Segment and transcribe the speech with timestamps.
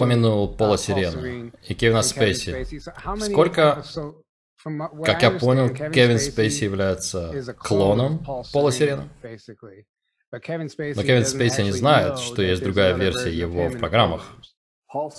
[0.00, 2.80] Упомянул Пола Сирену и Кевина Спейси.
[3.20, 3.84] Сколько,
[5.04, 9.08] как я понял, Кевин Спейси является клоном Пола Сирена?
[10.32, 14.22] Но Кевин Спейси не знает, что есть другая версия его в программах.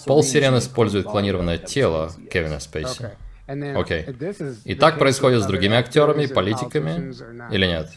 [0.06, 3.12] Пол Сирен использует клонированное тело Кевина Спейси.
[3.48, 4.06] Окей.
[4.06, 4.58] Okay.
[4.66, 7.14] И так происходит с другими актерами, политиками
[7.54, 7.90] или нет?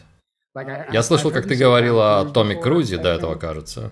[0.91, 3.91] Я слышал, как ты говорила о Томми Крузе до этого, кажется.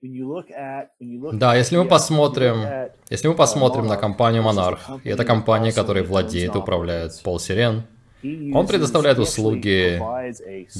[0.00, 6.54] Да, если мы посмотрим, если мы посмотрим на компанию Monarch, и это компания, которая владеет
[6.54, 7.82] и управляет Пол Сирен,
[8.22, 10.00] он предоставляет услуги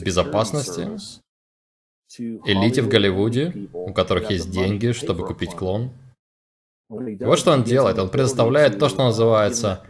[0.02, 0.88] безопасности
[2.16, 5.90] элите в Голливуде, у которых есть деньги, чтобы купить клон.
[6.90, 7.98] И вот что он делает.
[7.98, 9.82] Он предоставляет то, что называется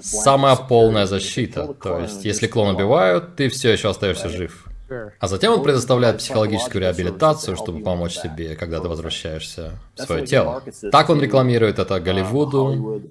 [0.00, 1.74] самая полная защита.
[1.74, 4.71] То есть, если клон убивают, ты все еще остаешься жив.
[5.18, 10.62] А затем он предоставляет психологическую реабилитацию, чтобы помочь тебе, когда ты возвращаешься в свое тело.
[10.90, 13.02] Так он рекламирует это Голливуду,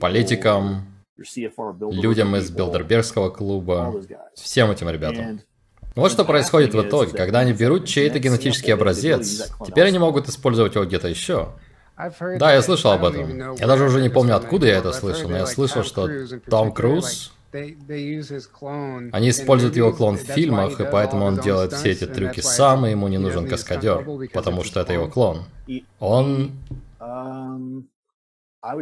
[0.00, 0.86] политикам,
[1.80, 4.00] людям из Билдербергского клуба,
[4.34, 5.40] всем этим ребятам.
[5.94, 10.76] Вот что происходит в итоге, когда они берут чей-то генетический образец, теперь они могут использовать
[10.76, 11.48] его где-то еще.
[12.38, 13.56] Да, я слышал об этом.
[13.56, 16.08] Я даже уже не помню, откуда я это слышал, но я слышал, что
[16.48, 22.40] Том Круз они используют его клон в фильмах, и поэтому он делает все эти трюки
[22.40, 25.44] сам, и ему не нужен каскадер, потому что это его клон.
[25.98, 26.52] Он...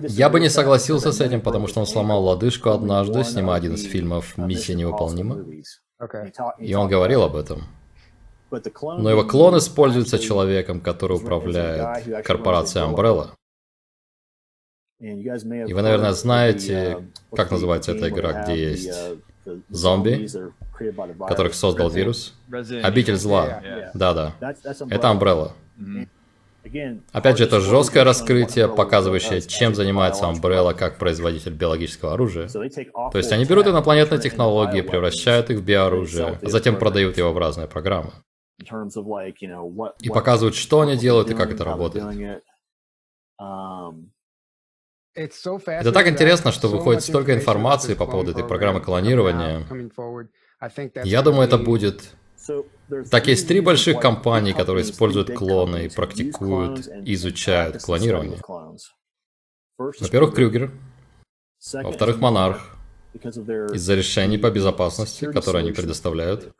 [0.09, 3.85] Я бы не согласился с этим, потому что он сломал лодыжку однажды, снимая один из
[3.85, 5.45] фильмов «Миссия невыполнима».
[6.59, 7.65] И он говорил об этом.
[8.51, 13.31] Но его клон используется человеком, который управляет корпорацией Umbrella.
[14.99, 18.91] И вы, наверное, знаете, как называется эта игра, где есть
[19.69, 20.27] зомби,
[21.29, 22.35] которых создал вирус.
[22.83, 23.63] Обитель зла.
[23.95, 24.35] Да-да.
[24.41, 25.53] Это Umbrella.
[27.13, 32.49] Опять же, это жесткое раскрытие, показывающее, чем занимается Umbrella как производитель биологического оружия.
[32.49, 32.63] То
[33.19, 37.69] есть они берут инопланетные технологии, превращают их в биооружие, а затем продают его в разные
[37.69, 38.13] программы.
[40.01, 42.43] И показывают, что они делают и как это работает.
[45.17, 49.65] Это так интересно, что выходит столько информации по поводу этой программы клонирования.
[51.05, 52.15] Я думаю, это будет...
[53.11, 58.39] Так, есть три больших компании, которые используют клоны и практикуют, изучают клонирование.
[59.79, 60.71] Во-первых, Крюгер.
[61.73, 62.77] Во-вторых, Монарх.
[63.15, 66.55] Из-за решений по безопасности, которые они предоставляют.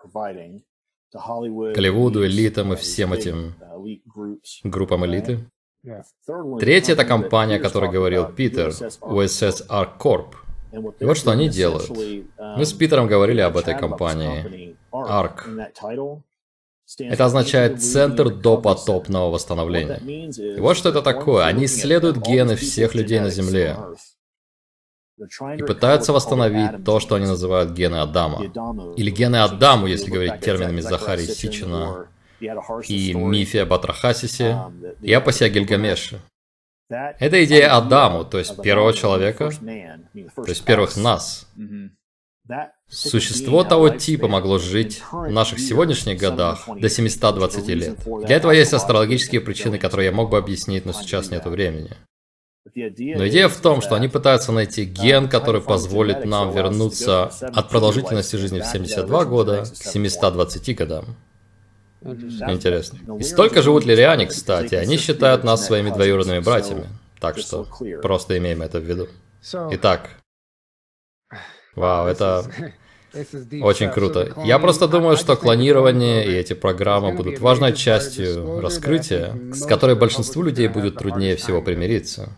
[1.13, 3.55] Голливуду, элитам и всем этим
[4.65, 5.49] группам элиты.
[6.61, 8.69] Третья– это компания, о которой говорил Питер,
[9.01, 10.35] USS Ark Corp.
[10.73, 11.91] И вот что они делают.
[12.39, 14.77] Мы с Питером говорили об этой компании.
[14.93, 15.71] ARC.
[16.99, 19.99] Это означает Центр допотопного восстановления.
[20.57, 21.45] И вот что это такое.
[21.45, 23.77] Они исследуют гены всех людей на Земле
[25.19, 28.43] и пытаются восстановить то, что они называют гены Адама.
[28.97, 32.09] Или гены Адаму, если говорить терминами Захарии Сичина
[32.41, 34.59] и мифе об Атрахасисе
[35.03, 36.21] и апосе Гильгамеше.
[36.89, 39.51] Это идея Адаму, то есть первого человека,
[40.35, 41.49] то есть первых нас.
[42.89, 47.99] Существо того типа могло жить в наших сегодняшних годах до 720 лет.
[48.25, 51.91] Для этого есть астрологические причины, которые я мог бы объяснить, но сейчас нет времени.
[52.75, 58.37] Но идея в том, что они пытаются найти ген, который позволит нам вернуться от продолжительности
[58.37, 61.17] жизни в 72 года к 720 годам.
[62.49, 62.99] Интересно.
[63.19, 66.87] И столько живут лириане, кстати, они считают нас своими двоюродными братьями.
[67.21, 67.67] Так что
[68.03, 69.09] просто имеем это в виду.
[69.73, 70.11] Итак.
[71.75, 72.45] Вау, это
[73.63, 74.33] очень круто.
[74.45, 80.43] Я просто думаю, что клонирование и эти программы будут важной частью раскрытия, с которой большинству
[80.43, 82.31] людей будет труднее всего примириться.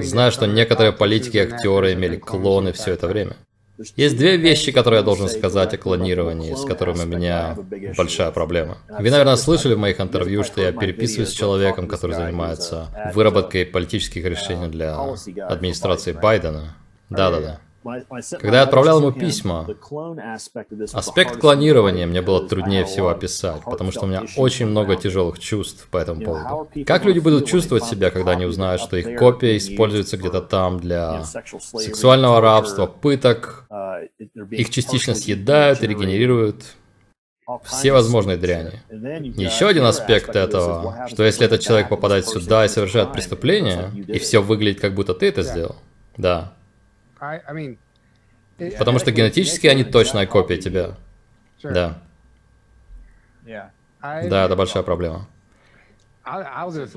[0.00, 3.36] Зная, что некоторые политики и актеры имели клоны все это время.
[3.96, 7.56] Есть две вещи, которые я должен сказать о клонировании, с которыми у меня
[7.96, 8.78] большая проблема.
[8.88, 14.24] Вы, наверное, слышали в моих интервью, что я переписываюсь с человеком, который занимается выработкой политических
[14.24, 14.98] решений для
[15.48, 16.76] администрации Байдена.
[17.10, 17.60] Да-да-да.
[17.82, 19.66] Когда я отправлял ему письма,
[20.92, 25.88] аспект клонирования мне было труднее всего описать, потому что у меня очень много тяжелых чувств
[25.90, 26.68] по этому поводу.
[26.86, 31.24] Как люди будут чувствовать себя, когда они узнают, что их копия используется где-то там для
[31.24, 33.66] сексуального рабства, пыток,
[34.50, 36.64] их частично съедают и регенерируют,
[37.64, 38.80] все возможные дряни.
[39.36, 44.40] Еще один аспект этого, что если этот человек попадает сюда и совершает преступление, и все
[44.40, 45.76] выглядит как будто ты это сделал,
[46.16, 46.52] да,
[48.78, 50.96] Потому что генетически они точная копия тебя.
[51.62, 51.98] Да.
[54.02, 55.28] Да, это большая проблема.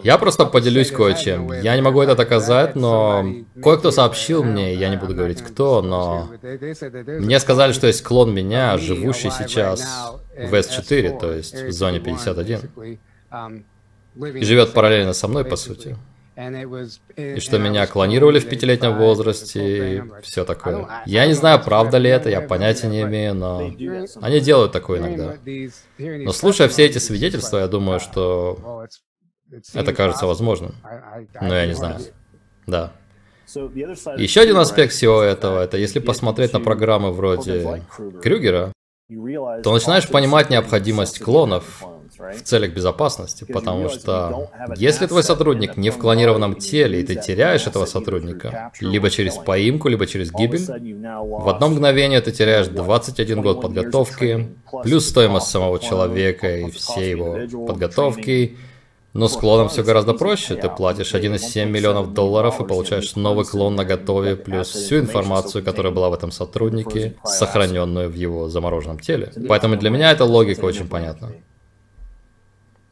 [0.04, 1.52] Я просто поделюсь кое-чем.
[1.52, 3.26] Я не могу это доказать, но
[3.62, 8.78] кое-кто сообщил мне, я не буду говорить кто, но мне сказали, что есть клон меня,
[8.78, 12.60] живущий сейчас в S4, то есть в зоне 51,
[14.16, 15.98] и живет параллельно со мной, по сути.
[16.36, 20.88] И что меня клонировали в пятилетнем возрасте и все такое.
[21.06, 23.72] Я не знаю, правда ли это, я понятия не имею, но
[24.22, 25.38] они делают такое иногда.
[25.98, 28.86] Но слушая все эти свидетельства, я думаю, что
[29.74, 30.76] это кажется возможным.
[31.40, 32.00] Но я не знаю.
[32.68, 32.92] Да.
[34.18, 37.84] Еще один аспект всего этого, это если посмотреть на программы вроде
[38.22, 38.74] Крюгера,
[39.08, 41.84] то начинаешь понимать необходимость клонов
[42.34, 47.68] в целях безопасности, потому что если твой сотрудник не в клонированном теле, и ты теряешь
[47.68, 53.62] этого сотрудника, либо через поимку, либо через гибель, в одно мгновение ты теряешь 21 год
[53.62, 54.50] подготовки,
[54.84, 58.58] плюс стоимость самого человека и всей его подготовки,
[59.16, 60.56] но с клоном все гораздо проще.
[60.56, 65.94] Ты платишь 1,7 миллионов долларов и получаешь новый клон на готове, плюс всю информацию, которая
[65.94, 69.32] была в этом сотруднике, сохраненную в его замороженном теле.
[69.48, 71.32] Поэтому для меня эта логика очень понятна.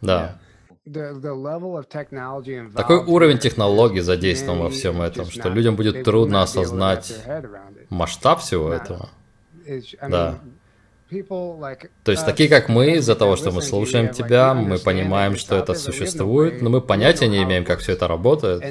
[0.03, 0.37] Да.
[2.75, 7.13] Такой уровень технологий задействован во всем этом, что людям будет трудно осознать
[7.89, 9.09] масштаб всего этого.
[10.01, 10.39] Да.
[12.03, 15.73] То есть такие, как мы, из-за того, что мы слушаем тебя, мы понимаем, что это
[15.73, 18.63] существует, но мы понятия не имеем, как все это работает.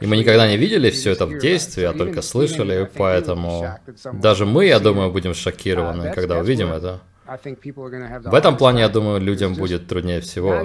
[0.00, 3.78] И мы никогда не видели все это в действии, а только слышали, поэтому
[4.12, 7.00] даже мы, я думаю, будем шокированы, когда увидим это.
[7.28, 10.62] В этом плане, я думаю, людям будет труднее всего.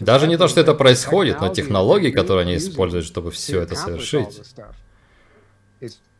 [0.00, 4.40] Даже не то, что это происходит, но технологии, которые они используют, чтобы все это совершить.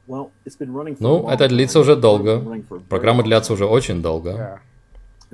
[0.08, 2.64] Ну, это длится уже долго.
[2.88, 4.60] Программы длятся уже очень долго.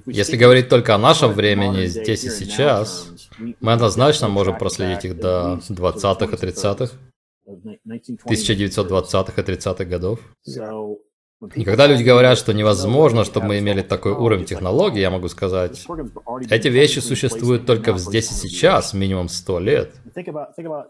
[0.06, 3.10] Если говорить только о нашем времени, здесь и сейчас,
[3.60, 6.92] мы однозначно можем проследить их до 20-х и 30-х,
[7.46, 10.20] 1920-х и 30-х годов.
[11.54, 15.86] И когда люди говорят, что невозможно, чтобы мы имели такой уровень технологий, я могу сказать,
[16.50, 19.94] эти вещи существуют только здесь и сейчас, минимум 100 лет.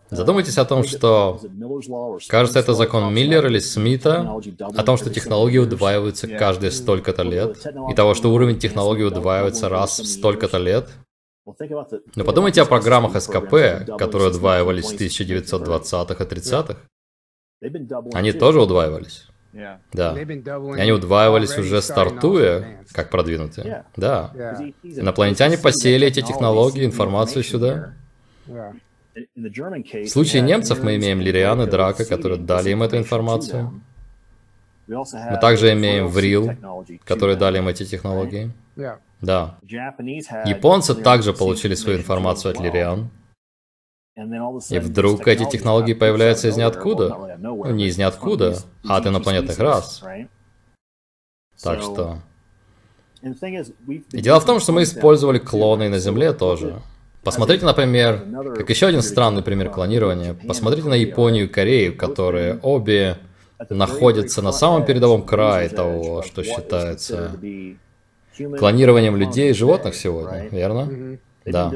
[0.09, 1.38] Задумайтесь о том, что,
[2.28, 7.59] кажется, это закон Миллера или Смита, о том, что технологии удваиваются каждые столько-то лет,
[7.90, 10.88] и того, что уровень технологий удваивается раз в столько-то лет.
[12.17, 16.76] Но подумайте о программах СКП, которые удваивались в 1920-х и 30-х.
[18.14, 19.28] Они тоже удваивались.
[19.52, 20.14] Да.
[20.19, 23.85] И они удваивались уже стартуя, как продвинутые.
[23.97, 24.33] Да.
[24.83, 27.93] Инопланетяне посеяли эти технологии, информацию сюда.
[28.47, 33.81] В случае немцев мы имеем Лириан и Драка, которые дали им эту информацию.
[34.87, 36.52] Мы также имеем Врил,
[37.05, 38.50] которые дали им эти технологии.
[39.21, 39.59] Да.
[40.45, 43.11] Японцы также получили свою информацию от Лириан.
[44.71, 47.37] И вдруг эти технологии появляются из ниоткуда.
[47.39, 48.57] Ну, не из ниоткуда,
[48.89, 50.03] а от инопланетных рас.
[51.63, 52.19] Так что...
[53.23, 56.81] И дело в том, что мы использовали клоны на Земле тоже.
[57.23, 58.25] Посмотрите, например,
[58.57, 60.35] как еще один странный пример клонирования.
[60.35, 63.19] Посмотрите на Японию и Корею, которые обе
[63.71, 67.33] находятся на самом передовом крае того, что считается
[68.59, 71.19] клонированием людей и животных сегодня, верно?
[71.45, 71.73] Да.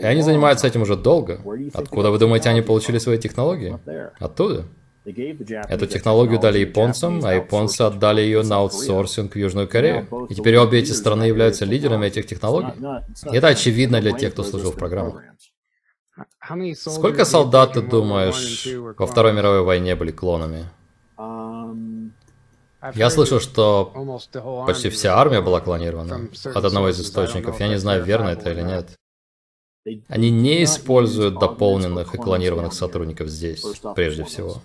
[0.00, 1.40] И они занимаются этим уже долго.
[1.74, 3.78] Откуда вы думаете, они получили свои технологии?
[4.18, 4.64] Оттуда.
[5.04, 10.08] Эту технологию дали японцам, а японцы отдали ее на аутсорсинг в Южную Корею.
[10.28, 12.72] И теперь обе эти страны являются лидерами этих технологий.
[13.30, 15.22] И это очевидно для тех, кто служил в программах.
[16.74, 18.66] Сколько солдат, ты думаешь,
[18.98, 20.66] во Второй мировой войне были клонами?
[22.94, 23.92] Я слышал, что
[24.66, 27.60] почти вся армия была клонирована от одного из источников.
[27.60, 28.90] Я не знаю, верно это или нет.
[30.08, 33.64] Они не используют дополненных и клонированных сотрудников здесь,
[33.94, 34.62] прежде всего.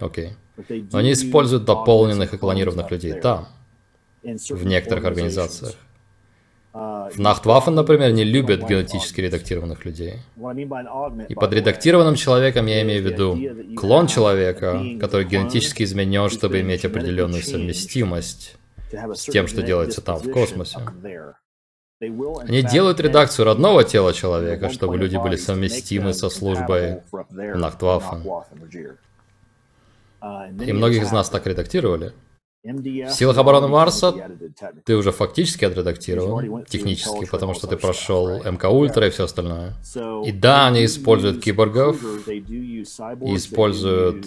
[0.00, 0.32] Окей.
[0.56, 0.88] Okay.
[0.92, 3.48] Но они используют дополненных и клонированных людей там,
[4.22, 5.74] в некоторых организациях.
[6.72, 10.20] В Нахтваффен, например, не любят генетически редактированных людей.
[11.28, 16.84] И под редактированным человеком я имею в виду клон человека, который генетически изменен, чтобы иметь
[16.86, 18.56] определенную совместимость
[18.90, 20.78] с тем, что делается там, в космосе.
[22.02, 28.26] Они делают редакцию родного тела человека, чтобы люди были совместимы со службой Нахтваффен.
[30.64, 32.12] И многих из нас так редактировали.
[32.64, 34.14] В силах обороны Марса
[34.84, 39.74] ты уже фактически отредактирован, технически, потому что ты прошел МК Ультра и все остальное.
[40.24, 44.26] И да, они используют киборгов, и используют...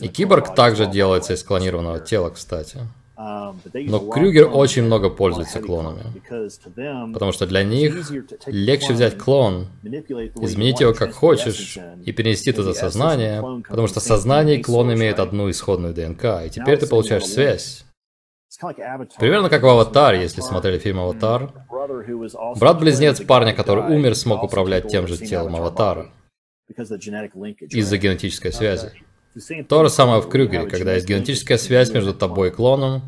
[0.00, 2.80] И киборг также делается из клонированного тела, кстати.
[3.18, 6.02] Но Крюгер очень много пользуется клонами,
[7.12, 8.10] потому что для них
[8.46, 14.62] легче взять клон, изменить его как хочешь и перенести туда сознание, потому что сознание и
[14.62, 17.86] клон имеют одну исходную ДНК, и теперь ты получаешь связь.
[19.18, 21.52] Примерно как в «Аватаре», если смотрели фильм «Аватар».
[22.58, 26.10] Брат-близнец парня, который умер, смог управлять тем же телом Аватара
[26.68, 28.92] из-за генетической связи.
[29.68, 33.02] То же самое в Крюгере, когда есть генетическая связь между тобой и клоном,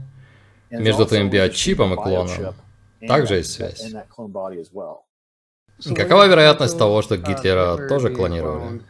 [0.70, 2.54] между твоим биочипом и клоном,
[3.06, 3.94] также есть связь.
[5.94, 8.82] Какова вероятность того, что Гитлера тоже клонировали?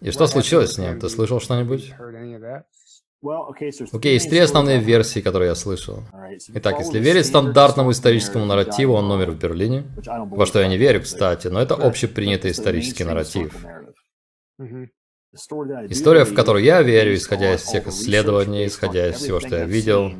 [0.00, 1.00] И что случилось с ним?
[1.00, 1.92] Ты слышал что-нибудь?
[3.92, 6.04] Окей, есть три основные версии, которые я слышал.
[6.54, 11.02] Итак, если верить стандартному историческому нарративу, он умер в Берлине, во что я не верю,
[11.02, 13.54] кстати, но это общепринятый исторический нарратив.
[15.32, 20.12] История, в которую я верю, исходя из всех исследований, исходя из всего, что я видел,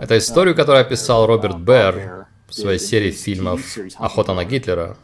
[0.00, 4.96] это историю, которую описал Роберт Берр в своей серии фильмов «Охота на Гитлера».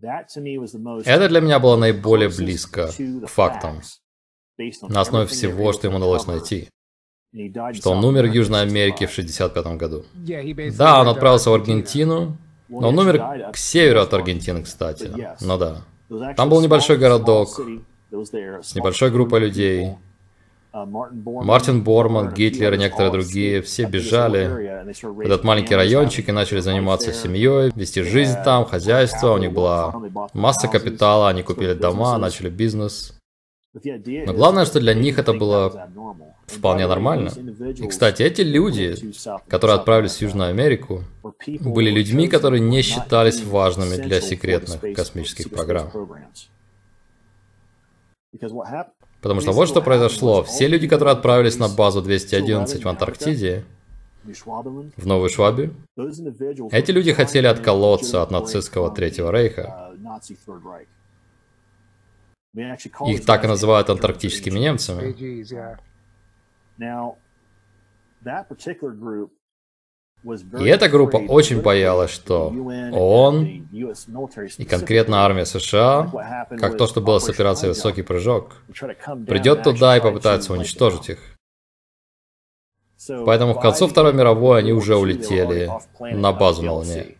[0.00, 3.82] Это для меня было наиболее близко к фактам,
[4.88, 6.68] на основе всего, что ему удалось найти.
[7.74, 10.04] Что он умер в Южной Америке в 1965 году.
[10.76, 12.38] Да, он отправился в Аргентину,
[12.68, 15.10] но он умер к северу от Аргентины, кстати.
[15.40, 15.84] Ну да.
[16.36, 17.60] Там был небольшой городок
[18.10, 19.94] с небольшой группой людей.
[20.72, 24.46] Мартин Борман, Гитлер и некоторые другие, все бежали.
[25.02, 29.94] в этот маленький райончик и начали заниматься семьей, вести жизнь там, хозяйство, у них была
[30.32, 33.14] масса капитала, они купили дома, начали бизнес.
[33.72, 35.88] Но главное, что для них это было
[36.50, 37.30] вполне нормально.
[37.76, 38.96] И, кстати, эти люди,
[39.48, 41.04] которые отправились в Южную Америку,
[41.46, 45.90] были людьми, которые не считались важными для секретных космических программ.
[49.20, 50.42] Потому что вот что произошло.
[50.42, 53.64] Все люди, которые отправились на базу 211 в Антарктиде,
[54.24, 55.72] в Новой Швабе,
[56.70, 59.92] эти люди хотели отколоться от нацистского Третьего Рейха.
[63.06, 65.14] Их так и называют антарктическими немцами.
[70.22, 73.68] И эта группа очень боялась, что ООН
[74.58, 78.56] и конкретно армия США, как то, что было с операцией «Высокий прыжок»,
[79.26, 81.18] придет туда и попытается уничтожить их.
[83.24, 87.16] Поэтому к концу Второй мировой они уже улетели на базу на Луне.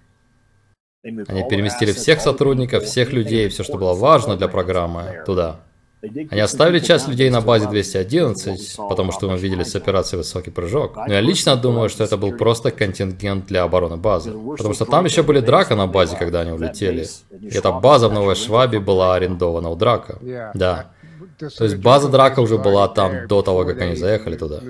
[1.02, 5.60] Они переместили всех сотрудников, всех людей, все, что было важно для программы, туда.
[6.02, 10.96] Они оставили часть людей на базе 211, потому что мы видели с операцией «Высокий прыжок».
[10.96, 14.32] Но я лично думаю, что это был просто контингент для обороны базы.
[14.32, 17.06] Потому что там еще были драка на базе, когда они улетели.
[17.40, 20.18] И эта база в Новой Швабе была арендована у драка.
[20.54, 20.92] Да.
[21.38, 24.60] То есть база драка уже была там до того, как они заехали туда.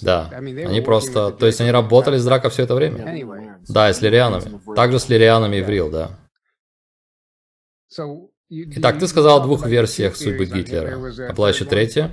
[0.00, 1.30] Да, они просто...
[1.30, 3.60] То есть они работали с драка все это время?
[3.68, 4.60] Да, и с лирианами.
[4.74, 6.18] Также с лирианами и Врил, да.
[8.54, 11.30] Итак, ты сказал о двух версиях судьбы Гитлера.
[11.30, 12.10] А была еще третья?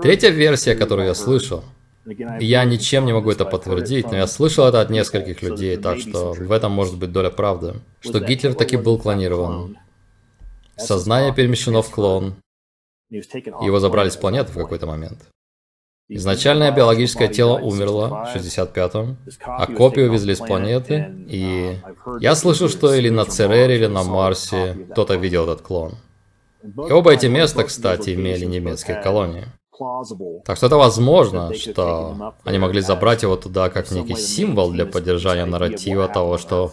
[0.00, 1.64] Третья версия, которую я слышал,
[2.40, 6.32] я ничем не могу это подтвердить, но я слышал это от нескольких людей, так что
[6.32, 9.76] в этом может быть доля правды, что Гитлер таки был клонирован.
[10.76, 12.36] Сознание перемещено в клон.
[13.10, 15.18] Его забрали с планеты в какой-то момент.
[16.10, 21.76] Изначальное биологическое тело умерло в 65-м, а копию увезли с планеты, и
[22.20, 25.92] я слышу, что или на Церере, или на Марсе кто-то видел этот клон.
[26.64, 29.44] И оба эти места, кстати, имели немецкие колонии.
[30.44, 35.44] Так что это возможно, что они могли забрать его туда как некий символ для поддержания
[35.44, 36.72] нарратива того, что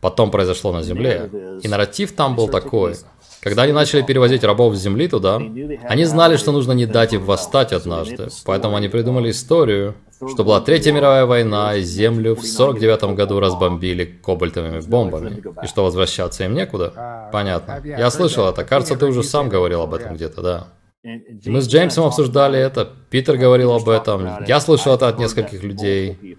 [0.00, 1.30] потом произошло на Земле.
[1.62, 2.94] И нарратив там был такой.
[3.46, 7.22] Когда они начали перевозить рабов с земли туда, они знали, что нужно не дать им
[7.22, 9.94] восстать однажды, поэтому они придумали историю,
[10.32, 15.84] что была Третья мировая война, и землю в 49 году разбомбили кобальтовыми бомбами, и что
[15.84, 17.30] возвращаться им некуда.
[17.32, 17.80] Понятно.
[17.84, 20.68] Я слышал это, кажется, ты уже сам говорил об этом где-то, да.
[21.04, 26.36] Мы с Джеймсом обсуждали это, Питер говорил об этом, я слышал это от нескольких людей.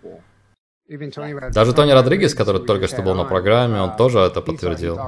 [1.53, 4.99] Даже Тони Родригес, который только что был на программе, он тоже это подтвердил.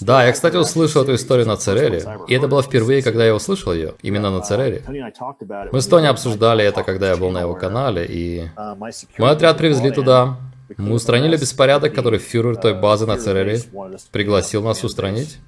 [0.00, 3.72] Да, я, кстати, услышал эту историю на Церере, и это было впервые, когда я услышал
[3.72, 4.82] ее, именно на Церере.
[5.72, 8.48] Мы с Тони обсуждали это, когда я был на его канале, и
[9.18, 10.36] мой отряд привезли туда.
[10.76, 13.60] Мы устранили беспорядок, который фюрер той базы на Церере
[14.10, 15.38] пригласил нас устранить.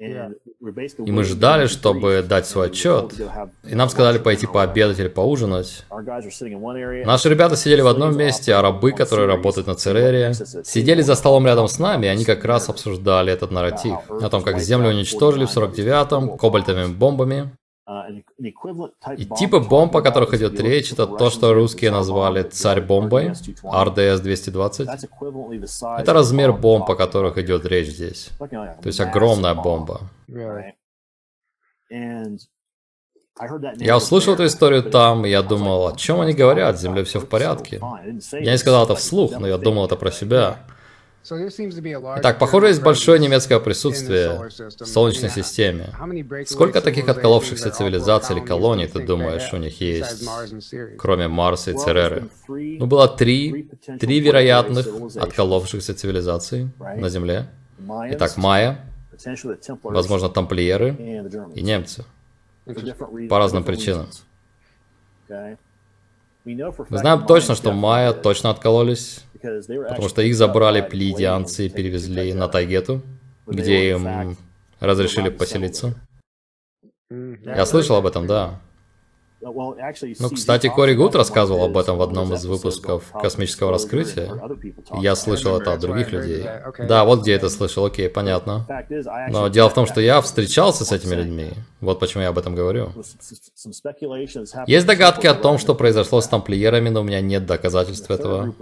[0.00, 3.12] И мы ждали, чтобы дать свой отчет.
[3.68, 5.84] И нам сказали пойти пообедать или поужинать.
[5.90, 10.32] Наши ребята сидели в одном месте, а рабы, которые работают на Церере,
[10.64, 13.98] сидели за столом рядом с нами, и они как раз обсуждали этот нарратив.
[14.08, 17.50] О том, как Землю уничтожили в 49-м кобальтовыми бомбами.
[19.16, 23.32] И типы бомб, о которых идет речь, это то, что русские назвали царь-бомбой,
[23.64, 25.98] RDS-220.
[25.98, 28.30] Это размер бомб, о которых идет речь здесь.
[28.38, 30.02] То есть огромная бомба.
[33.78, 37.18] Я услышал эту историю там, и я думал, о чем они говорят, с Землей все
[37.18, 37.80] в порядке.
[38.32, 40.58] Я не сказал это вслух, но я думал это про себя.
[41.22, 45.90] Итак, похоже, есть большое немецкое присутствие в Солнечной системе.
[46.46, 50.26] Сколько таких отколовшихся цивилизаций или колоний, ты думаешь, у них есть,
[50.98, 52.28] кроме Марса и Цереры?
[52.48, 53.68] Ну, было три,
[54.00, 57.46] три вероятных отколовшихся цивилизаций на Земле.
[58.12, 58.84] Итак, майя,
[59.82, 60.96] возможно, тамплиеры
[61.54, 62.04] и немцы.
[63.28, 64.06] По разным причинам.
[65.28, 69.24] Мы знаем точно, что майя точно откололись
[69.88, 73.02] потому что их забрали плидианцы и перевезли на Тайгету,
[73.46, 74.36] где им
[74.80, 75.94] разрешили поселиться.
[77.10, 78.60] Я слышал об этом, да.
[79.42, 84.30] Ну, кстати, Кори Гуд рассказывал об этом в одном из выпусков космического раскрытия.
[85.00, 86.44] Я слышал это от других людей.
[86.78, 88.66] Да, вот где это слышал, окей, понятно.
[89.30, 91.50] Но дело в том, что я встречался с этими людьми.
[91.80, 92.92] Вот почему я об этом говорю.
[94.66, 98.54] Есть догадки о том, что произошло с тамплиерами, но у меня нет доказательств этого.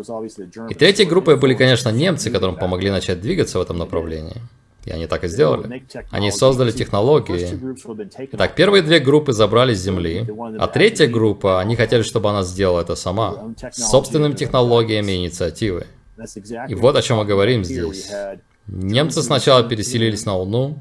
[0.68, 4.40] И третьей группой были, конечно, немцы, которым помогли начать двигаться в этом направлении.
[4.88, 5.84] И они так и сделали.
[6.10, 7.46] Они создали технологии.
[8.32, 10.26] Итак, первые две группы забрали с Земли,
[10.58, 15.84] а третья группа, они хотели, чтобы она сделала это сама, с собственными технологиями и инициативой.
[16.68, 18.10] И вот о чем мы говорим здесь.
[18.66, 20.78] Немцы сначала переселились на Луну,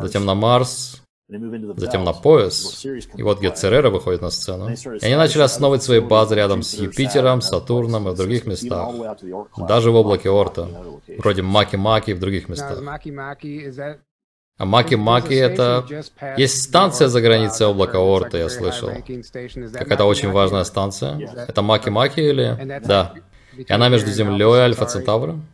[0.00, 2.84] затем на Марс, затем на пояс.
[2.84, 4.70] И вот Гетцерера выходит на сцену.
[4.70, 8.94] И они начали основывать свои базы рядом с Юпитером, Сатурном и в других местах.
[9.56, 10.68] Даже в облаке Орта.
[11.18, 12.78] Вроде Маки-Маки и в других местах.
[14.58, 15.84] А Маки-Маки это...
[16.38, 18.88] Есть станция за границей облака Орта, я слышал.
[18.88, 21.18] Какая-то очень важная станция.
[21.48, 22.80] Это Маки-Маки или...
[22.86, 23.14] Да.
[23.56, 25.46] И она между Землей и Альфа Центавром?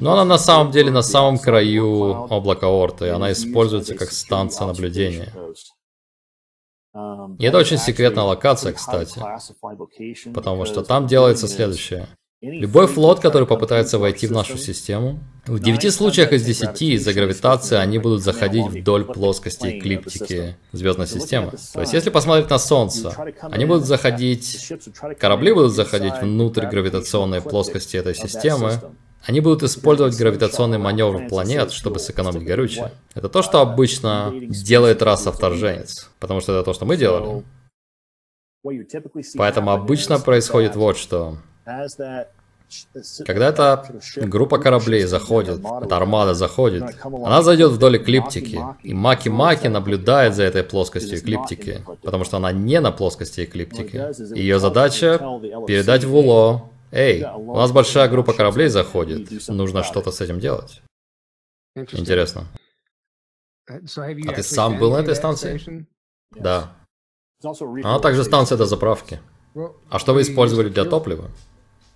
[0.00, 4.66] Но она на самом деле на самом краю облака Орта, и она используется как станция
[4.66, 5.32] наблюдения.
[7.38, 9.20] И это очень секретная локация, кстати,
[10.32, 12.08] потому что там делается следующее.
[12.42, 17.76] Любой флот, который попытается войти в нашу систему, в 9 случаях из 10 из-за гравитации
[17.76, 21.52] они будут заходить вдоль плоскости эклиптики звездной системы.
[21.72, 24.72] То есть, если посмотреть на Солнце, они будут заходить,
[25.18, 28.72] корабли будут заходить внутрь гравитационной плоскости этой системы,
[29.26, 32.92] они будут использовать гравитационный маневр планет, чтобы сэкономить горючее.
[33.14, 37.44] Это то, что обычно делает раса-вторженец, потому что это то, что мы делали.
[39.36, 41.38] Поэтому обычно происходит вот что.
[43.24, 43.84] Когда эта
[44.16, 50.64] группа кораблей заходит, эта армада заходит, она зайдет вдоль эклиптики, и Маки-Маки наблюдает за этой
[50.64, 54.36] плоскостью эклиптики, потому что она не на плоскости эклиптики.
[54.36, 55.18] Ее задача
[55.66, 59.48] передать в УЛО Эй, у нас большая группа кораблей заходит.
[59.48, 60.82] Нужно что-то с этим делать.
[61.74, 62.46] Интересно.
[63.68, 65.86] А ты сам был на этой станции?
[66.30, 66.72] Да.
[67.42, 69.20] Она также станция до заправки.
[69.90, 71.30] А что вы использовали для топлива?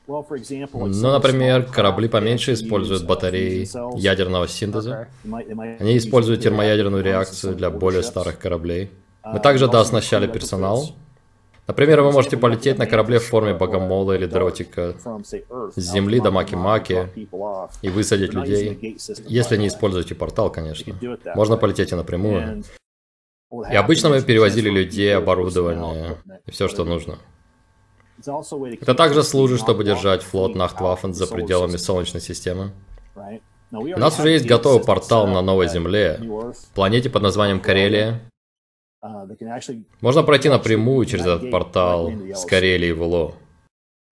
[0.07, 5.09] Ну, например, корабли поменьше используют батареи ядерного синтеза.
[5.25, 8.91] Они используют термоядерную реакцию для более старых кораблей.
[9.25, 10.97] Мы также дооснащали персонал,
[11.71, 14.97] Например, вы можете полететь на корабле в форме богомола или дротика
[15.77, 17.29] с земли до Маки-Маки
[17.81, 20.97] и высадить людей, если не используете портал, конечно.
[21.37, 22.65] Можно полететь и напрямую.
[23.71, 27.19] И обычно мы перевозили людей, оборудование и все, что нужно.
[28.19, 32.73] Это также служит, чтобы держать флот Нахтваффен за пределами Солнечной системы.
[33.71, 36.21] У нас уже есть готовый портал на Новой Земле,
[36.75, 38.21] планете под названием Карелия,
[40.01, 43.35] Можно пройти напрямую через этот портал с Карелии в Уло.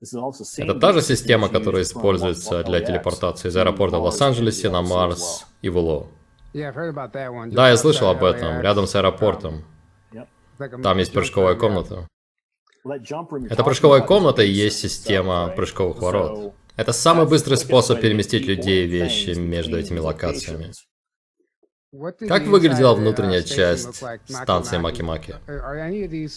[0.01, 5.69] Это та же система, которая используется для телепортации из аэропорта в Лос-Анджелесе на Марс и
[5.69, 6.07] в Уло.
[6.55, 9.65] Да, я слышал об этом, рядом с аэропортом.
[10.83, 12.07] Там есть прыжковая комната.
[13.51, 16.55] Эта прыжковая комната и есть система прыжковых ворот.
[16.77, 20.73] Это самый быстрый способ переместить людей и вещи между этими локациями.
[22.29, 25.37] Как выглядела внутренняя часть станции Маки-Маки?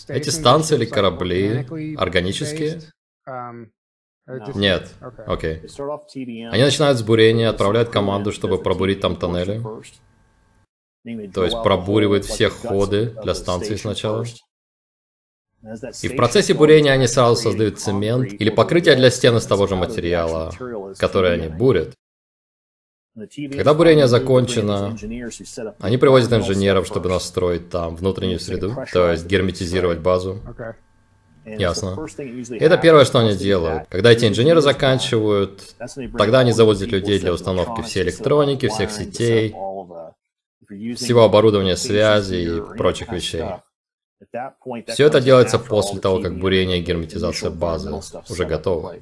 [0.08, 2.82] Эти станции или корабли органические?
[4.56, 4.90] Нет.
[5.28, 5.62] Окей.
[5.64, 6.48] Okay.
[6.52, 9.62] Они начинают с бурения, отправляют команду, чтобы пробурить там тоннели.
[11.34, 14.24] То есть пробуривают все ходы для станции сначала.
[16.02, 19.76] И в процессе бурения они сразу создают цемент или покрытие для стен из того же
[19.76, 20.52] материала,
[20.98, 21.94] который они бурят.
[23.14, 24.96] Когда бурение закончено,
[25.80, 30.40] они привозят инженеров, чтобы настроить там внутреннюю среду, то есть герметизировать базу.
[31.44, 32.08] Ясно.
[32.60, 33.88] Это первое, что они делают.
[33.90, 35.76] Когда эти инженеры заканчивают,
[36.18, 39.50] тогда они завозят людей для установки всей электроники, всех сетей,
[40.96, 43.44] всего оборудования связи и прочих вещей.
[44.88, 47.92] Все это делается после того, как бурение и герметизация базы
[48.30, 49.02] уже готовы.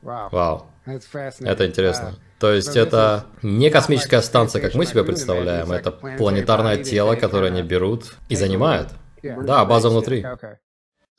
[0.00, 0.66] Вау.
[0.86, 2.14] Это интересно.
[2.38, 7.62] То есть это не космическая станция, как мы себе представляем, это планетарное тело, которое они
[7.62, 8.90] берут и занимают.
[9.22, 10.24] Да, база внутри.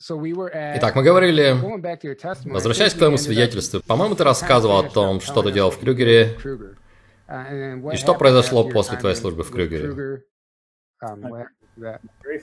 [0.02, 1.54] Итак, мы говорили,
[2.44, 6.38] возвращаясь к твоему свидетельству, по-моему, ты рассказывал о том, что ты делал в Крюгере,
[7.92, 10.22] и что произошло после твоей службы в Крюгере.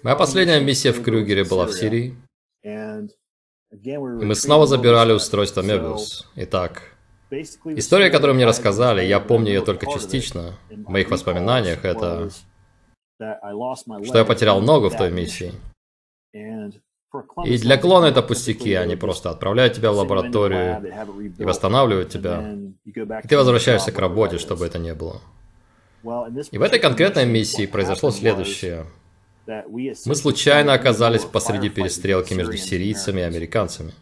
[0.03, 2.15] Моя последняя миссия в Крюгере была в Сирии,
[2.63, 6.27] и мы снова забирали устройство Мебиус.
[6.35, 6.96] Итак,
[7.31, 12.29] история, которую мне рассказали, я помню ее только частично, в моих воспоминаниях, это
[13.17, 15.53] что я потерял ногу в той миссии.
[17.45, 22.55] И для клона это пустяки, они просто отправляют тебя в лабораторию и восстанавливают тебя.
[22.85, 25.21] И ты возвращаешься к работе, чтобы это не было.
[26.51, 28.85] И в этой конкретной миссии произошло следующее.
[29.47, 33.93] Мы случайно оказались посреди перестрелки между сирийцами и американцами.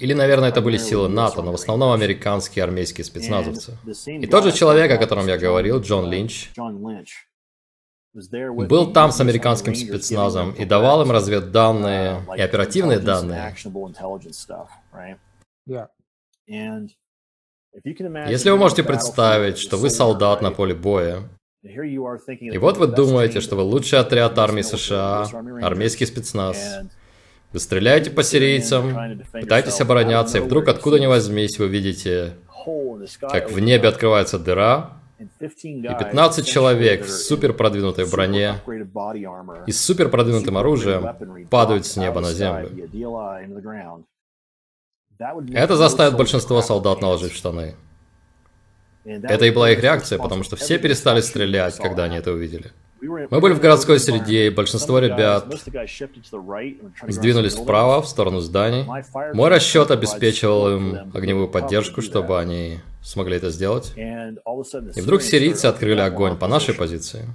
[0.00, 3.78] Или, наверное, это были силы НАТО, но в основном американские армейские спецназовцы.
[4.06, 6.50] И тот же человек, о котором я говорил, Джон Линч,
[8.14, 13.54] был там с американским спецназом и давал им разведданные и оперативные данные.
[18.28, 21.28] Если вы можете представить, что вы солдат на поле боя,
[21.62, 25.26] и вот вы думаете, что вы лучший отряд армии США,
[25.62, 26.80] армейский спецназ.
[27.52, 32.34] Вы стреляете по сирийцам, пытаетесь обороняться, и вдруг откуда ни возьмись вы видите,
[33.20, 38.54] как в небе открывается дыра, и 15 человек в супер продвинутой броне
[39.66, 42.70] и с супер продвинутым оружием падают с неба на землю.
[45.52, 47.74] Это заставит большинство солдат наложить штаны.
[49.04, 52.72] Это и была их реакция, потому что все перестали стрелять, когда они это увидели.
[53.00, 55.46] Мы были в городской среде, и большинство ребят
[57.08, 58.84] сдвинулись вправо, в сторону зданий.
[59.34, 63.92] Мой расчет обеспечивал им огневую поддержку, чтобы они смогли это сделать.
[63.96, 67.26] И вдруг сирийцы открыли огонь по нашей позиции.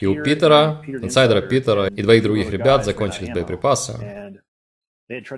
[0.00, 4.40] И у Питера, инсайдера Питера и двоих других ребят закончились боеприпасы.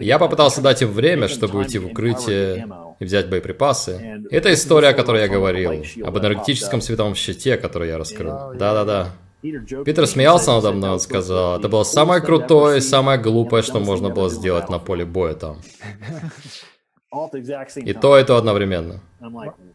[0.01, 2.67] Я попытался дать им время, чтобы уйти в укрытие
[2.99, 4.23] и взять боеприпасы.
[4.31, 8.53] Это история, о которой я говорил, об энергетическом световом щите, который я раскрыл.
[8.55, 9.13] Да-да-да.
[9.43, 14.29] Питер смеялся надо мной, он сказал, это было самое крутое самое глупое, что можно было
[14.29, 15.61] сделать на поле боя там.
[17.77, 19.01] И то, и то одновременно.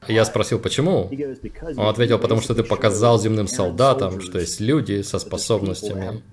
[0.08, 1.10] Я спросил, почему?
[1.78, 6.24] Он ответил, потому что ты показал земным солдатам, что есть люди со способностями,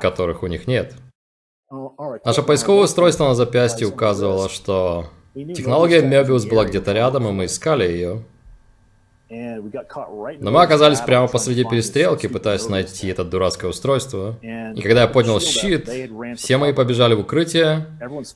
[0.00, 0.94] которых у них нет.
[1.70, 7.84] Наше поисковое устройство на запястье указывало, что технология Möbius была где-то рядом, и мы искали
[7.84, 8.24] ее.
[9.30, 14.38] Но мы оказались прямо посреди перестрелки, пытаясь найти это дурацкое устройство.
[14.40, 15.88] И когда я поднял щит,
[16.36, 17.86] все мои побежали в укрытие,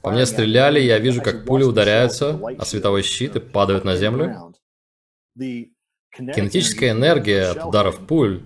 [0.03, 3.97] по мне стреляли, и я вижу, как пули ударяются о световой щит и падают на
[3.97, 4.53] землю.
[5.39, 8.43] Кинетическая энергия от ударов пуль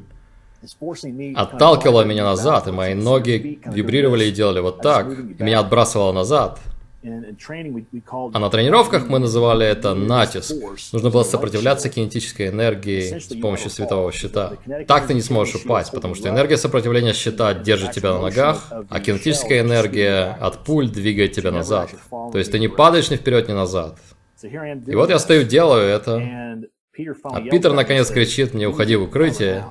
[1.35, 6.61] отталкивала меня назад, и мои ноги вибрировали и делали вот так, и меня отбрасывало назад.
[7.03, 10.57] А на тренировках мы называли это натиск.
[10.93, 14.55] Нужно было сопротивляться кинетической энергии с помощью светового щита.
[14.89, 19.01] Так ты не сможешь упасть, потому что энергия сопротивления щита держит тебя на ногах, а
[19.01, 21.91] кинетическая энергия от пуль двигает тебя назад.
[22.11, 23.99] То есть ты не падаешь ни вперед, ни назад.
[24.43, 26.61] И вот я стою, делаю это,
[27.25, 29.65] а Питер наконец кричит мне, уходи в укрытие.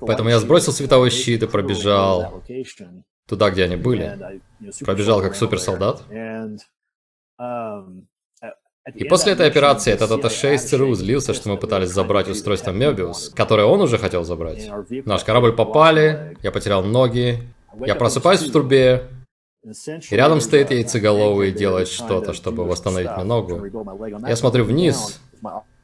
[0.00, 2.42] Поэтому я сбросил световой щит и пробежал
[3.28, 4.40] туда, где они были.
[4.80, 6.02] Пробежал как суперсолдат.
[7.40, 8.06] Um,
[8.94, 13.64] и после этой операции этот АТ-6 ЦРУ злился, что мы пытались забрать устройство Мебиус, которое
[13.64, 14.70] он уже хотел забрать.
[15.04, 17.38] Наш корабль попали, я потерял ноги,
[17.86, 19.08] я просыпаюсь в трубе,
[19.64, 23.64] и рядом стоит яйцеголовый и делает что-то, чтобы восстановить мне ногу.
[24.26, 25.20] Я смотрю вниз,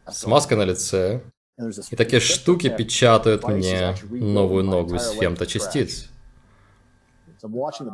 [0.06, 1.22] с маской на лице,
[1.90, 6.08] и такие штуки печатают мне новую ногу из фемточастиц.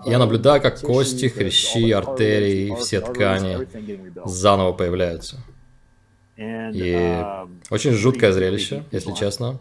[0.07, 3.67] Я наблюдаю, как кости, хрящи, артерии и все ткани
[4.27, 5.39] заново появляются.
[6.37, 9.59] И um, очень жуткое зрелище, если честно.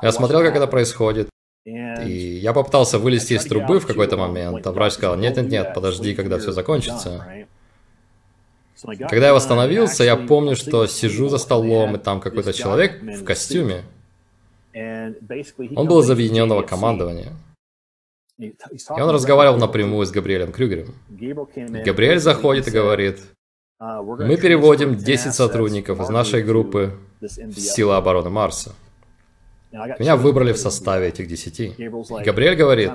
[0.00, 1.28] Я смотрел, как это происходит,
[1.64, 6.38] и я попытался вылезти из трубы в какой-то момент, а врач сказал, нет-нет-нет, подожди, когда
[6.38, 7.46] все закончится.
[8.82, 13.84] Когда я восстановился, я помню, что сижу за столом, и там какой-то человек в костюме.
[14.74, 17.32] Он был из объединенного командования.
[18.38, 18.54] И
[18.88, 20.94] он разговаривал напрямую с Габриэлем Крюгером.
[21.08, 23.20] Габриэль заходит и говорит,
[23.78, 28.74] мы переводим 10 сотрудников из нашей группы в Силы обороны Марса.
[29.72, 31.74] Меня выбрали в составе этих десяти.
[31.78, 32.92] Габриэль говорит,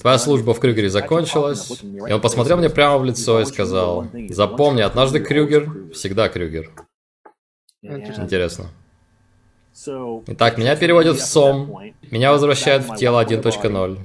[0.00, 1.82] твоя служба в Крюгере закончилась.
[1.82, 6.70] И он посмотрел мне прямо в лицо и сказал, запомни, однажды Крюгер, всегда Крюгер.
[7.82, 8.70] Интересно.
[10.26, 13.98] Итак, меня переводят в СОМ, меня возвращают в тело 1.0.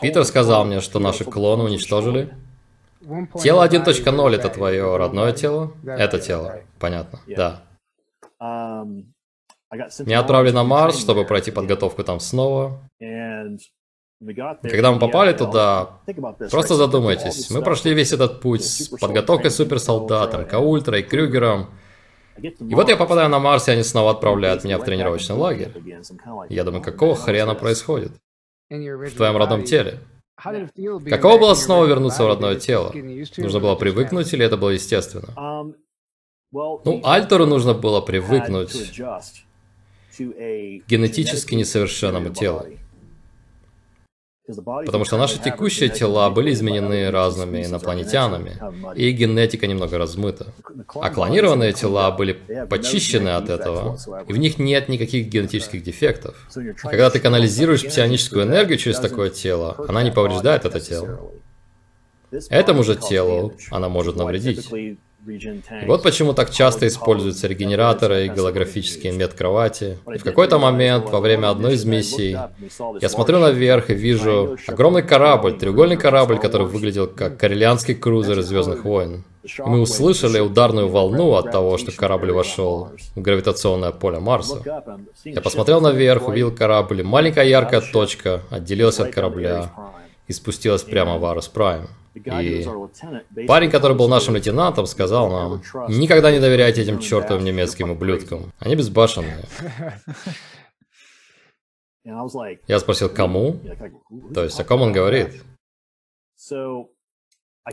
[0.00, 2.36] Питер сказал мне, что наши клоны уничтожили.
[3.40, 5.72] Тело 1.0 это твое родное тело?
[5.84, 7.62] Это тело, понятно, да.
[9.72, 12.88] Меня отправили на Марс, чтобы пройти подготовку там снова.
[14.62, 16.00] Когда мы попали туда,
[16.50, 21.70] просто задумайтесь, мы прошли весь этот путь с подготовкой суперсолдатом, Каультра и Крюгером.
[22.38, 25.72] И вот я попадаю на Марс, и они снова отправляют меня в тренировочный лагерь.
[26.48, 28.12] Я думаю, какого хрена происходит?
[28.70, 30.00] В твоем родном теле.
[31.08, 32.92] Каково было снова вернуться в родное тело?
[33.36, 35.72] Нужно было привыкнуть или это было естественно?
[36.52, 39.00] Ну, Альтеру нужно было привыкнуть
[40.18, 42.66] генетически несовершенному телу.
[44.84, 48.58] Потому что наши текущие тела были изменены разными инопланетянами,
[48.96, 50.52] и генетика немного размыта.
[50.94, 53.96] А клонированные тела были почищены от этого,
[54.26, 56.34] и в них нет никаких генетических дефектов.
[56.82, 61.30] А когда ты канализируешь псионическую энергию через такое тело, она не повреждает это тело.
[62.48, 64.68] Этому же телу она может навредить.
[65.26, 69.98] И вот почему так часто используются регенераторы и голографические медкровати.
[70.12, 72.36] И в какой-то момент, во время одной из миссий,
[73.00, 78.46] я смотрю наверх и вижу огромный корабль, треугольный корабль, который выглядел как коррелианский крузер из
[78.46, 79.24] Звездных войн.
[79.44, 84.62] И мы услышали ударную волну от того, что корабль вошел в гравитационное поле Марса.
[85.24, 89.70] Я посмотрел наверх, увидел корабль, маленькая яркая точка отделилась от корабля
[90.26, 91.88] и спустилась прямо в Арус Прайм.
[92.14, 98.52] И парень, который был нашим лейтенантом, сказал нам, никогда не доверяйте этим чертовым немецким ублюдкам.
[98.58, 99.44] Они безбашенные.
[102.66, 103.60] Я спросил, кому?
[104.34, 105.42] То есть, о ком он говорит?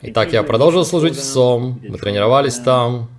[0.04, 3.10] Итак, я продолжил служить в СОМ, мы тренировались там.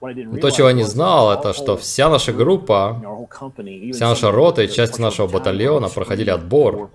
[0.00, 3.02] Но то, чего я не знал, это что вся наша группа,
[3.92, 6.90] вся наша рота и часть нашего батальона проходили отбор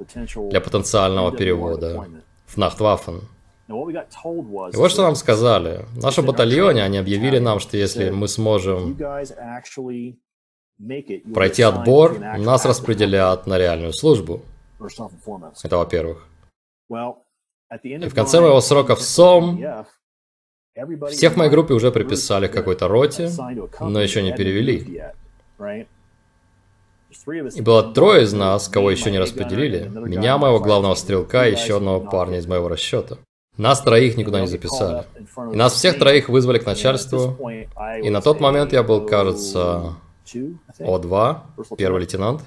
[0.49, 2.07] для потенциального перевода
[2.47, 3.21] в Нахтваффен.
[3.73, 5.85] И вот что нам сказали.
[5.95, 8.97] В нашем батальоне они объявили нам, что если мы сможем
[11.33, 14.41] пройти отбор, нас распределят на реальную службу.
[15.63, 16.27] Это во-первых.
[17.81, 19.59] И в конце моего срока в СОМ
[21.09, 23.29] всех в моей группе уже приписали к какой-то роте,
[23.79, 25.01] но еще не перевели.
[27.55, 29.87] И было трое из нас, кого еще не распределили.
[29.87, 33.17] Меня, моего главного стрелка и еще одного парня из моего расчета.
[33.57, 35.05] Нас троих никуда не записали.
[35.51, 37.37] И нас всех троих вызвали к начальству.
[38.01, 39.95] И на тот момент я был, кажется,
[40.79, 41.37] О2,
[41.77, 42.41] первый лейтенант.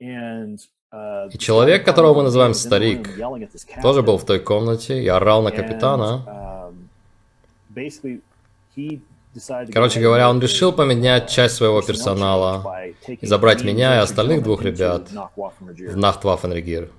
[0.00, 3.08] И человек, которого мы называем старик,
[3.82, 6.72] тоже был в той комнате и орал на капитана.
[9.72, 15.10] Короче говоря, он решил поменять часть своего персонала и забрать меня и остальных двух ребят
[15.10, 16.90] в Нахтваффенрегир,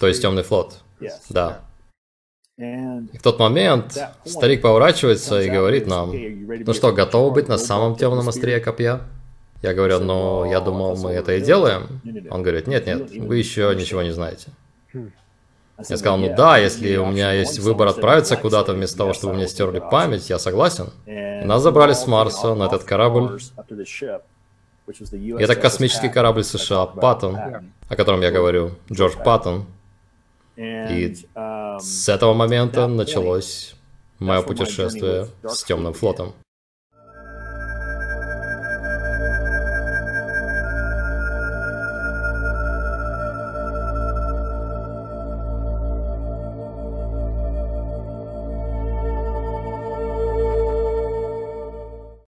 [0.00, 0.80] то есть Темный флот.
[1.28, 1.60] Да.
[2.56, 7.96] И в тот момент старик поворачивается и говорит нам, ну что, готовы быть на самом
[7.96, 9.00] темном острие копья?
[9.62, 12.00] Я говорю, ну, я думал, мы это и делаем.
[12.30, 14.48] Он говорит, нет, нет, вы еще ничего не знаете.
[14.92, 19.48] Я сказал, ну да, если у меня есть выбор отправиться куда-то вместо того, чтобы мне
[19.48, 20.90] стерли память, я согласен.
[21.06, 23.40] И нас забрали с Марса на этот корабль.
[25.12, 27.36] И это космический корабль США Паттон,
[27.88, 29.66] о котором я говорю, Джордж Паттон.
[30.56, 31.16] И
[31.80, 33.74] с этого момента началось
[34.18, 36.34] мое путешествие с темным флотом.